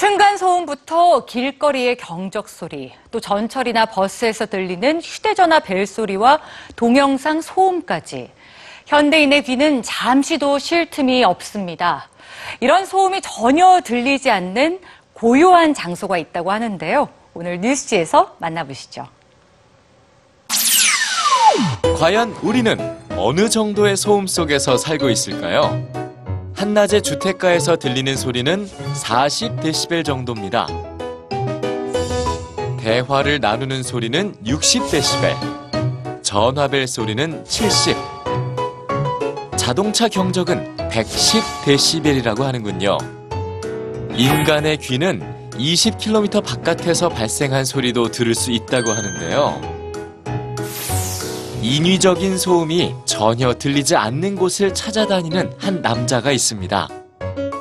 층간 0.00 0.38
소음부터 0.38 1.26
길거리의 1.26 1.98
경적 1.98 2.48
소리, 2.48 2.90
또 3.10 3.20
전철이나 3.20 3.84
버스에서 3.84 4.46
들리는 4.46 5.02
휴대전화 5.02 5.60
벨 5.60 5.86
소리와 5.86 6.40
동영상 6.74 7.42
소음까지 7.42 8.30
현대인의 8.86 9.42
귀는 9.42 9.82
잠시도 9.82 10.58
쉴 10.58 10.88
틈이 10.88 11.22
없습니다. 11.24 12.08
이런 12.60 12.86
소음이 12.86 13.20
전혀 13.20 13.82
들리지 13.82 14.30
않는 14.30 14.80
고요한 15.12 15.74
장소가 15.74 16.16
있다고 16.16 16.50
하는데요. 16.50 17.10
오늘 17.34 17.60
뉴스지에서 17.60 18.36
만나보시죠. 18.38 19.06
과연 21.98 22.30
우리는 22.42 22.98
어느 23.18 23.50
정도의 23.50 23.98
소음 23.98 24.26
속에서 24.26 24.78
살고 24.78 25.10
있을까요? 25.10 25.99
한낮에 26.60 27.00
주택가에서 27.00 27.76
들리는 27.76 28.14
소리는 28.16 28.68
40데시벨 28.92 30.04
정도입니다. 30.04 30.66
대화를 32.78 33.40
나누는 33.40 33.82
소리는 33.82 34.34
60데시벨, 34.44 36.22
전화벨 36.22 36.86
소리는 36.86 37.42
70, 37.46 37.96
자동차 39.56 40.06
경적은 40.06 40.76
110데시벨이라고 40.76 42.42
하는군요. 42.42 42.98
인간의 44.14 44.76
귀는 44.76 45.50
20km 45.52 46.44
바깥에서 46.44 47.08
발생한 47.08 47.64
소리도 47.64 48.10
들을 48.10 48.34
수 48.34 48.50
있다고 48.50 48.90
하는데요. 48.90 49.79
인위적인 51.62 52.38
소음이 52.38 52.94
전혀 53.04 53.52
들리지 53.52 53.94
않는 53.94 54.36
곳을 54.36 54.72
찾아다니는 54.72 55.52
한 55.58 55.82
남자가 55.82 56.32
있습니다. 56.32 56.88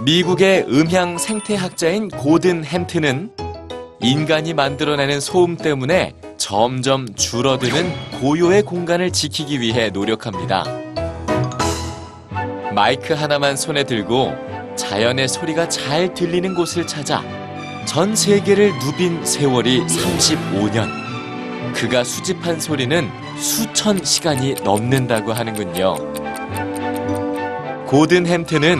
미국의 0.05 0.65
음향 0.69 1.17
생태학자인 1.17 2.07
고든 2.07 2.63
햄튼은 2.63 3.31
인간이 4.01 4.53
만들어내는 4.53 5.19
소음 5.19 5.57
때문에 5.57 6.13
점점 6.37 7.13
줄어드는 7.13 8.19
고요의 8.21 8.63
공간을 8.63 9.11
지키기 9.11 9.59
위해 9.59 9.89
노력합니다. 9.89 10.63
마이크 12.73 13.13
하나만 13.13 13.57
손에 13.57 13.83
들고 13.83 14.33
자연의 14.77 15.27
소리가 15.27 15.67
잘 15.67 16.13
들리는 16.13 16.55
곳을 16.55 16.87
찾아 16.87 17.21
전 17.83 18.15
세계를 18.15 18.71
누빈 18.79 19.25
세월이 19.25 19.81
35년. 19.81 21.08
그가 21.73 22.03
수집한 22.03 22.59
소리는 22.59 23.09
수천 23.37 24.03
시간이 24.03 24.55
넘는다고 24.63 25.33
하는군요. 25.33 25.95
고든 27.85 28.27
햄튼은 28.27 28.77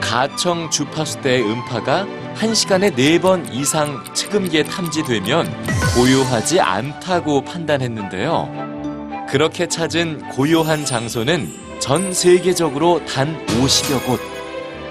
가청 0.00 0.70
주파수대의 0.70 1.42
음파가 1.42 2.06
한시간에 2.34 2.90
네번 2.90 3.52
이상 3.52 4.02
측음기에 4.14 4.64
탐지되면 4.64 5.46
고요하지 5.94 6.60
않다고 6.60 7.42
판단했는데요. 7.44 9.26
그렇게 9.28 9.68
찾은 9.68 10.30
고요한 10.30 10.84
장소는 10.84 11.52
전 11.78 12.12
세계적으로 12.12 13.04
단 13.04 13.44
50여 13.46 14.06
곳. 14.06 14.20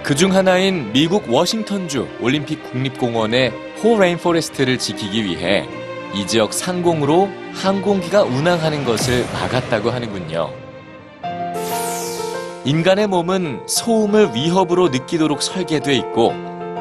그중 0.03 0.33
하나인 0.33 0.91
미국 0.93 1.29
워싱턴주 1.29 2.07
올림픽 2.21 2.63
국립공원의 2.71 3.51
호 3.83 3.99
레인 3.99 4.17
포레스트를 4.17 4.79
지키기 4.79 5.25
위해 5.25 5.67
이 6.13 6.25
지역 6.25 6.53
상공으로 6.53 7.29
항공기가 7.53 8.23
운항하는 8.23 8.83
것을 8.83 9.25
막았다고 9.33 9.91
하는군요. 9.91 10.49
인간의 12.65 13.07
몸은 13.07 13.61
소음을 13.67 14.33
위협으로 14.33 14.89
느끼도록 14.89 15.41
설계돼 15.41 15.95
있고 15.95 16.33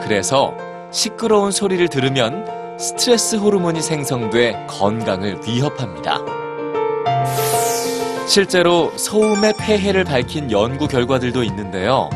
그래서 0.03 0.55
시끄러운 0.91 1.51
소리를 1.51 1.87
들으면 1.89 2.47
스트레스 2.79 3.37
호르몬이 3.37 3.83
생성돼 3.83 4.67
건강을 4.69 5.41
위협합니다. 5.47 6.21
실제로 8.27 8.93
소음의 8.97 9.55
폐해를 9.59 10.05
밝힌 10.05 10.50
연구 10.50 10.87
결과들도 10.87 11.43
있는데요. 11.44 12.11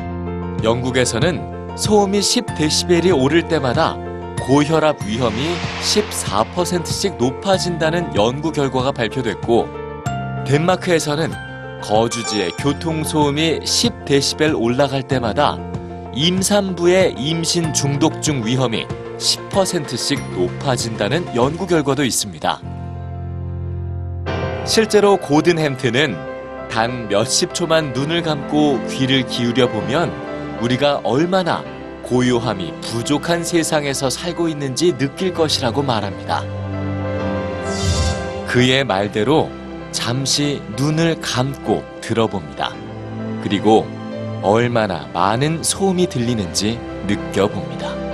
영국에서는 0.63 1.77
소음이 1.77 2.21
10데시벨이 2.21 3.19
오를 3.19 3.49
때마다 3.49 3.97
고혈압 4.47 5.05
위험이 5.07 5.55
14%씩 5.83 7.17
높아진다는 7.17 8.15
연구 8.17 8.51
결과가 8.51 8.91
발표됐고 8.91 9.69
덴마크에서는 10.45 11.31
거주지의 11.81 12.51
교통소음이 12.59 13.61
10데시벨 13.61 14.61
올라갈 14.61 15.03
때마다 15.03 15.59
임산부의 16.13 17.15
임신 17.19 17.73
중독증 17.73 18.45
위험이 18.45 18.85
10%씩 19.17 20.21
높아진다는 20.33 21.37
연구 21.37 21.69
결과도 21.69 22.05
있습니다. 22.05 22.61
실제로 24.67 25.19
고든 25.19 25.61
햄튼은 25.61 26.69
단 26.69 27.09
몇십 27.09 27.55
초만 27.55 27.93
눈을 27.93 28.23
감고 28.23 28.87
귀를 28.89 29.25
기울여 29.25 29.69
보면 29.69 30.11
우리가 30.61 31.01
얼마나 31.05 31.63
고요함이 32.03 32.73
부족한 32.83 33.45
세상에서 33.45 34.11
살고 34.11 34.49
있는지 34.49 34.97
느낄 34.99 35.33
것이라고 35.33 35.83
말합니다. 35.83 36.43
그의 38.47 38.85
말대로 38.85 39.51
잠시 39.93 40.61
눈을 40.77 41.21
감고 41.21 41.85
들어봅니다. 42.01 42.75
그리고 43.43 43.87
얼마나 44.43 45.09
많은 45.13 45.63
소음이 45.63 46.09
들리는지 46.09 46.79
느껴봅니다. 47.07 48.12